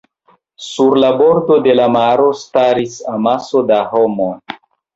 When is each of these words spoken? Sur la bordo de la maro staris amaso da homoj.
Sur 0.67 0.95
la 1.03 1.11
bordo 1.19 1.59
de 1.67 1.75
la 1.81 1.85
maro 1.97 2.27
staris 2.45 2.99
amaso 3.15 3.65
da 3.71 3.81
homoj. 3.95 4.35